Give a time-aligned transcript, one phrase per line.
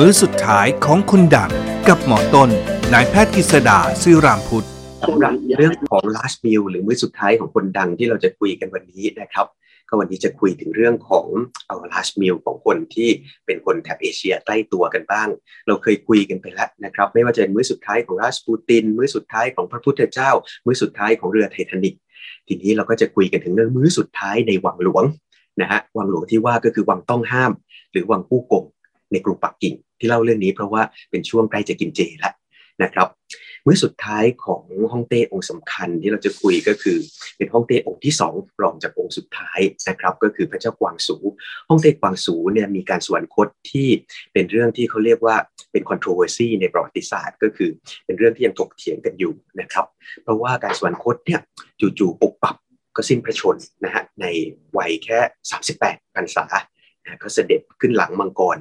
[0.00, 1.52] มื้อสุดท้ายของคนดัง
[1.88, 2.50] กับหมอต้น
[2.92, 4.66] นายแพทย์กฤษดาซื่อรามพุทธ
[5.08, 9.46] สำหรับเรื่องของ last meal หรือมื้อสุดท้ายของคนดังที่เราจะคุยกันวันนี้นะครับ
[9.88, 11.26] ก็วันนี้จะคุยถึงเรื่องของ
[11.66, 13.08] เอา last meal ของคนที่
[13.46, 15.28] เป็นคนแถบเอเชียใกล้ตัวกันบ้าง
[15.66, 20.30] เราเคยคุยกันไปแล้วนะครับ ไม่ว่าจะเป็นมื้อสุดท้ายของราชปูติน มื้อสุดท้ายของพระพุทธเจ้า
[20.66, 21.94] มื้อสุดท้ายของเรือไททานิก
[22.46, 25.04] ทีนี้เราก็จะคุยกันถึงเรื่องมื้อสุดท้ายในวังหลวง
[25.60, 27.52] นะฮะวังหลวงที่ว่าก็คือวังต้องห้าม
[27.92, 28.64] หรือวังผู้กง
[29.12, 32.34] ในกรุงปักกิ่ง ที่เล่าเรื่องนี้เพราะว่าเป็นช่วงใกล้จะกินเจแล้ว
[32.82, 33.08] นะครับ
[33.66, 34.62] มื้อสุดท้ายของ
[34.92, 36.98] ฮ่องเต้องค์สำคัญที่เราจะคุยก็คือ
[37.36, 41.16] เป็นฮ่องเต้องค์ที่สองรองจากองค์สุดท้ายนะครับ ก็คือพระเจ้ากวางสู
[41.68, 43.88] ฮ่องเต้กวางสูเนี่ยมีการสวรรคตที่
[44.32, 45.36] เป็นเรื่องที่เขาเรียกว่า
[45.72, 47.70] เป็น controversy ในประวัติศาสตร์ ก็คือ
[48.04, 49.86] เป็นเรื่องที่ยังถกเถียงกันอยู่นะครับ
[50.22, 51.40] เพราะว่าการสวรรคตเนี่ย
[51.98, 52.56] จู่ๆปุบปับ
[52.96, 54.26] ก็สิ้นพระชนนะฮะใน
[54.78, 55.18] วัยแค่
[55.68, 56.44] 38พรรษา
[57.22, 58.58] ก็เสด็จขึ้นหลังมังกร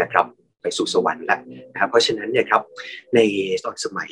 [0.00, 0.26] นะครับ
[0.62, 1.40] ไปสู่สวรรค์แล้ว
[1.72, 2.62] นะครับเพราะฉะนั้นเนี่ยครับ
[3.14, 3.18] ใน
[3.64, 4.10] ตอนสมัย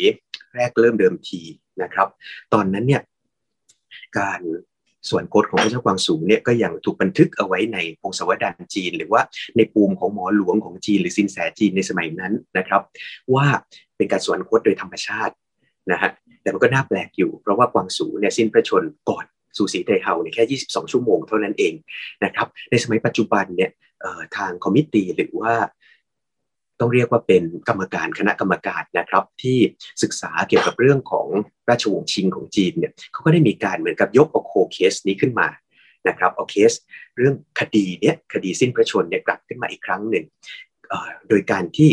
[0.55, 1.41] แรกเริ่มเดิมที
[1.83, 2.09] นะครับ
[2.55, 3.03] ตอนนั้นเนี่ย
[4.19, 4.41] การ
[5.11, 9.23] ส่วนโคดของพระเจ้ากวางสูงเนี่ยก็ยังถูกบันทึกเอาไว้ในพงศาวดารจีน หรือว่า
[9.57, 12.83] ในปูมของหมอหลวงของจีน หรือสินแสจีนในสมัยนั้นนะครับ
[13.35, 13.47] ว่า
[13.97, 15.35] เป็นการสวรรคตโดยธรรมชาติ
[15.93, 16.11] นะฮะ
[16.43, 19.25] แต่มันก็น่าแปลกอยู่ เพราะว่ากวางสูเนี่ยสิ้นพระชนม์ก่อน
[19.57, 21.75] ซูสีไทเฮาเนี่ยแค่ 22 ชั่วโมงเท่านั้นเอง
[22.25, 23.71] นะครับในสมัยปัจจุบันเนี่ย
[24.37, 25.53] ทาง committee หรือว่า
[26.81, 29.59] ต้องเรียกว่าเป็นกรรมการคณะกรรมการนะครับ ที่
[30.03, 31.27] ศึกษาเกี่ยวกับเรื่องของ
[31.69, 35.49] ราชวงศ์ชิงของจีนเนี่ยเขาก็ได้มีการเหมือนกับยกเอา cold case นี้ขึ้นมา
[36.09, 36.73] นะครับเอาเคส
[37.17, 40.25] เรื่องคดีเนี่ยคดีสิ้นพระชนม์เนี่ยกลับขึ้นมาอีกครั้งหนึ่ง
[41.29, 41.91] โดยการที่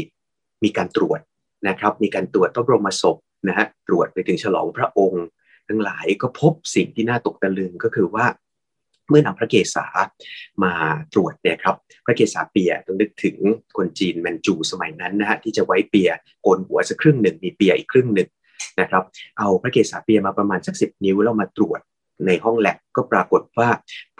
[0.63, 1.19] มีการตรวจ
[1.67, 5.25] นะครับ มีการตรวจพระบรมศพนะฮะตรวจไปถึงฉลองพระองค์
[5.67, 8.25] ทั้งหลายก็พบสิ่งที่น่าตกตะลึงก็คือว่า
[9.09, 9.85] เมื่อนำพระเกศา
[10.63, 10.73] มา
[11.13, 13.37] ตรวจเนี่ยครับพระเกศาเปียต้องนึกถึง
[13.77, 16.09] คนจีนแมนจูสมัยนั้นนะฮะที่จะไว้เปีย
[16.41, 18.29] โกนหัวสักครึ่งหนึ่งมีเปียอีกครึ่งหนึ่ง
[18.81, 19.03] นะครับ
[19.37, 21.79] เอาพระเกศาเปียมาประมาณสักสิบนิ้วแล้วมาตรวจ
[22.25, 23.69] ในห้องแลบก็ปรากฏว่า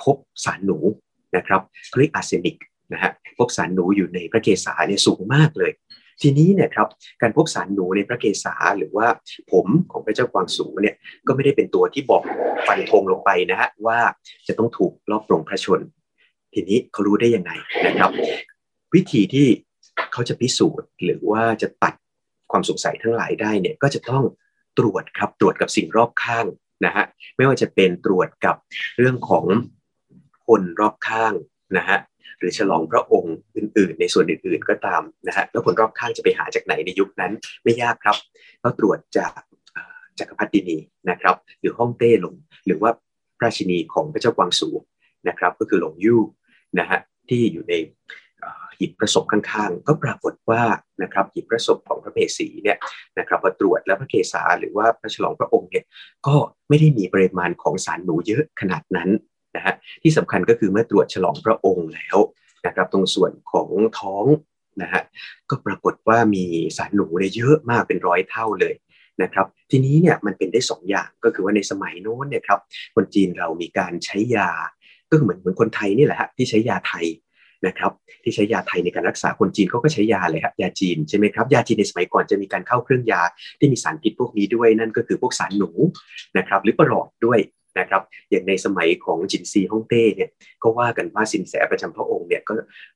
[0.02, 0.78] พบสารหนู
[1.36, 1.62] นะครับ
[1.98, 2.58] เรียกอาร์เซนิก
[2.94, 5.72] นะฮะพบสารหนูอยู่ในพระเกศาเนี่ยสูงมากเลย
[6.22, 6.88] ทีนี้เนี่ยครับ
[7.22, 9.08] การพบสารหนูในพระเกศาหรือว่า
[9.52, 10.96] ผมของพระเจ้ากวางสูงเนี่ย
[11.28, 12.24] ก็ไม่ได้เป็นตัวที่บอก
[12.68, 14.00] ฟันธงลงไปนะฮะว่า
[14.48, 15.80] จะต้องถูกรอบปรงพระชน
[16.54, 17.52] ทีนี้เขารู้ได้ยังไง
[17.88, 18.10] นะครับ
[18.94, 19.48] วิธีที่
[20.14, 21.94] เขาจะพิสูจน์หรือว่าจะตัด
[22.52, 24.24] ความสงสัยทั้งหลายได้เนี่ยก็จะต้อง
[24.80, 26.46] ตรวจครับตรวจกับสิ่งรอบข้าง
[26.86, 27.06] นะฮะ
[27.38, 28.56] ไม่ว่าจะเป็นตรวจกับ
[28.98, 29.46] เรื่องของ
[30.48, 31.34] คนรอบข้าง
[31.78, 31.98] นะฮะ
[32.40, 37.32] หรือฉลองพระองค์อื่น ๆ ในส่วนอื่น ๆ ก็ตามนะฮะแล้วคนรอบข้างจะไปหาจากไหนในยุคนั้น
[37.64, 38.18] ไม่ยากครับ
[38.62, 39.32] เราตรวจจาก
[40.20, 40.78] จักรพรรดินี
[41.10, 42.36] นะครับ หรือฮ่องเต้หลง
[42.66, 42.92] หรือว่า
[43.40, 44.70] พระชินีของพระเจ้ากวางสู
[45.28, 46.22] นะครับ ก็คือหลงยู่
[46.80, 47.00] นะฮะ
[47.30, 47.74] ที่อยู่ใน
[48.80, 50.62] หิบประสบข้างๆ ก็ปรากฏว่า
[51.04, 52.78] นะครับหิบประสบของพระเมสีเนี่ย
[53.20, 55.86] นะครับพอตรวจแล้วพระเกศาหรือว่าพระฉลองพระองค์เนี่ย
[56.28, 56.36] ก็
[56.70, 59.10] ไม่ได้มีปริมาณของสารหนูเยอะขนาดนั้น
[59.56, 62.18] นะฮะที่สำคัญก็คือเมื่อตรวจฉลองพระองค์แล้ว
[62.66, 63.69] นะครับตรงส่วนของ
[64.00, 64.25] ท้อง
[64.81, 65.02] นะฮะ
[65.50, 66.46] ก็ปรากฏว่ามี
[66.78, 68.74] สารหนูเนี่ยเยอะมากเป็นร้อยเท่าเลย
[69.24, 72.59] นะครับทีนี้เนี่ยมันเป็นได้2ออย่างก็คือว่าในสมัยโน้นเนี่ยครับ
[72.96, 74.50] คนจีนเรามีการใช้ยา
[75.09, 77.06] ก็เหมือนเหมือนคนไทยนี่แหละฮะที่ใช้ยาไทย
[77.68, 77.91] นะครับ
[78.24, 83.22] ที่ใช้ยาไทยในการรักษาคนจีนเขาก็ใช้ยาเลยครับยาจีนใช่ไหมครับยาจีนในสมัยก่อนจะมีการเข้าเครื่องยา
[83.59, 85.69] ที่มีสารพิษพวกนี้ด้วยนั่นก็คือพวกสารหนู
[86.38, 87.40] นะครับหรือประหลอดด้วย
[87.80, 90.30] นะครับอย่างในสมัยของจินซีฮ่องเต้เนี่ย
[90.64, 92.54] ก็ว่ากันว่าสินแสประจำพระองค์เนี่ยก็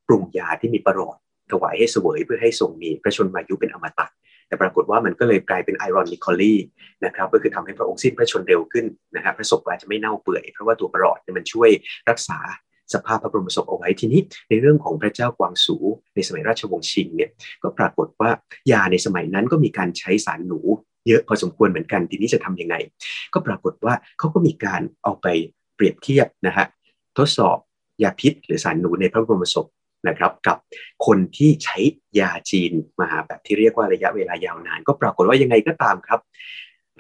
[0.07, 1.17] ปรุงยาที่มีประหลอด
[1.51, 4.07] ถวายให้เสวยเพื่อให้ทรงมีพระชนมายุเป็นอมตะ
[4.47, 6.59] แต่ปรากฏว่ามันก็เลยกลายเป็นไอรอนิคอลี่
[7.05, 11.69] นะครับก็คือทำให้พระองค์สิ้นพระชนเร็วขึ้นนะครับพระศพอาจจะไม่เน่าเปื่อยเพราะว่าตัวประหลอดเนี่ยมันช่วย
[12.09, 12.39] รักษา
[12.93, 15.77] สภาพพระบรมศพเอาไว้ทีนี้ในเรื่องของพระเจ้ากวางสู
[16.15, 17.29] ในสมัยราชวงศ์ชิงเนี่ย
[17.63, 18.29] ก็ปรากฏว่า
[18.71, 20.59] ยาในสมัยนั้นก็มีการใช้สารหนู
[21.07, 22.75] เยอะพอสมควรเหมือนกันทีนี้จะทํำยังไง
[23.33, 25.27] ก็ปรากฏว่าเขาก็มีการเอาไป
[25.75, 26.65] เปรียบเทียบนะฮะ
[27.17, 27.57] ทดสอบ
[28.03, 29.67] ยาพิษ หรือสารหนูในพระบรมศพ
[30.07, 30.57] นะครับกับ
[31.05, 31.77] คนที่ใช้
[32.19, 32.71] ยาจีน
[33.01, 36.19] มาแบบที่เรียกว่าระยะเวลายาวนาน ก็ปรากฏว่ายังไงก็ตามครับ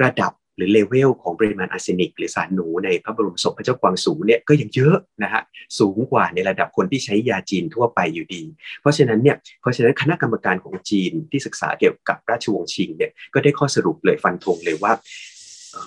[0.03, 0.31] ระดับ
[0.61, 5.41] รือเลเวลของปริมาณอาร์เซนิก หรือสารหนูในพระบรมศพพระเจ้ากวางสูเนี่ยก็ยังเยอะนะฮะ
[5.79, 8.43] สูงกว่าในระดับคนที่ใช้ยาจีนทั่วไปอยู่ดี
[8.81, 14.91] เพราะฉะนั้นเนี่ยเพราะฉะนั้นคณะกรรมการของจีนที่ศึกษาเกี่ยวกับราชวงศ์ชิงเนี่ยก็ได้ข้อสรุปเลยฟันธงเลยว่า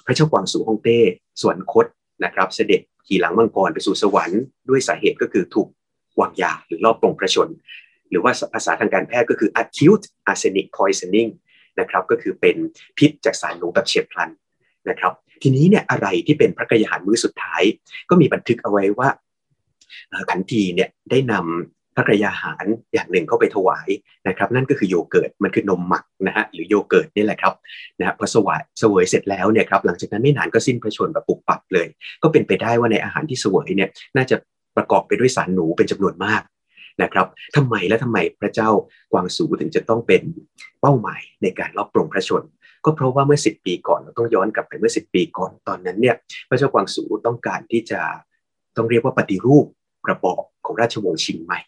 [0.06, 1.00] พระเจ้ากวางสูฮ่องเต้
[1.42, 1.86] ส่วนคต
[2.24, 5.68] นะครับ เสด็จขี่หลังมังกรไปสู่สวรรค์ด้วยสาเหตุก็คือถูก
[6.20, 7.48] วางยาหรือรอบปรงพระชน
[8.10, 11.30] หรือว่าภาษาทางการแพทย์ก็คือ acute arsenic poisoning
[11.80, 12.56] นะครับก็คือเป็น
[12.98, 14.30] พิษจากสารหนูแบบเฉียบพลัน
[14.90, 17.62] นะครับ ทีนี้เนี่ยอะไรที่เป็นพระกยาหารมื้อสุดท้าย
[18.10, 19.08] ก็มีบันทึกเอาไว้ว่า
[20.30, 21.34] ขันทีเนี่ยได้น
[21.96, 22.64] พระกยาหาร
[22.94, 23.88] อย่างหนึ่งเข้าไปถวาย
[24.28, 27.54] นะครับ นั่นก็คือโยเกิร์ตมันคือนมหมักนะฮะหรือโยเกิร์ตนี่แหละครับ
[27.98, 31.86] นะฮะพอสวายเสวยเสร็จแล้วเนี่ยครับหลังจากนั้นไม่นานก็สิ้นพระชนแบบปุบปับเลย
[32.22, 34.36] ก็เป็นไปได้ว่าในอาหารที่เสวยเนี่ยน่าจะ
[34.76, 36.42] ประกอบไปด้วยสารหนูเป็นจำนวนมาก
[37.02, 37.26] นะครับ
[37.56, 38.70] ทำไมและทำไมพระเจ้า
[39.12, 40.22] กวางสูถึงจะต้องเป็น
[40.80, 42.42] เป้าหมายในการรอบปรงพระชน
[42.84, 46.16] ก็เพราะว่าเมื่อ 10 ปีก่อนเราต้องย้อนกลับไปเมื่อ 10 ปีก่อนตอนนั้นเนี่ย
[46.48, 48.00] พระเจ้ากวางสูต้องการที่จะ
[48.76, 49.66] ต้องเรียกว่าปฏิรูป
[50.10, 51.60] ระบอบของราชวงศ์ชิงใหม่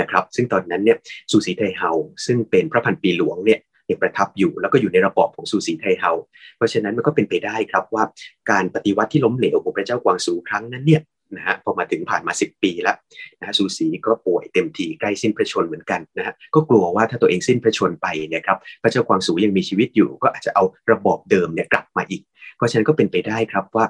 [0.00, 0.96] นะครับซึ่งตอนนั้นเนี่ย
[1.30, 1.90] สุสีไทเฮา
[2.26, 6.12] ซึ่งเป็นพระพันปีหลวงเนี่ยยังประทับอยู่แล้วก็อยู่ในระบอบของสุสีไทเฮา
[6.56, 8.04] เพราะฉะนั้นมันก็เป็นไปได้ครับว่า
[8.50, 11.00] การปฏิวัติที่ล้มเหลวของพระเจ้ากวางสูครั้งนั้นเนี่ย
[11.36, 12.96] นะฮะพอมาถึงผ่านมา 10 ปีแล้ว
[13.38, 22.22] นะฮะสูสีก็ป่วยเต็มทีใกล้สิ้นพระชนเหมือนกันนะฮะก็กลัวว่าถ้าตัวเองสิ้นพระชนไปเนี่ยครับพระเจ้ากวางสูยังมีชีวิตอยู่ ก็อาจจะเอาระบอบเดิมเนี่ยกลับมาอีก
[22.56, 23.84] เพราะฉะนั้นก็เป็นไปได้ครับว่า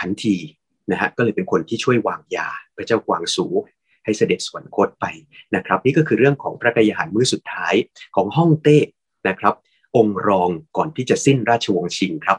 [0.00, 0.36] ขันที
[0.90, 3.46] นะฮะก็เลยเป็นคนที่ช่วยวางยาพระเจ้ากวางสู
[4.04, 5.06] ให้เสด็จสวรรคตไป
[5.54, 7.74] นะครับนี่ก็คือเรื่องของพระกยาหารมื้อสุดท้าย
[8.16, 8.78] ของฮ่องเต้
[9.28, 9.54] นะครับ
[9.96, 12.38] องค์รองก่อนที่จะสิ้นราชวงศ์ชิงครับ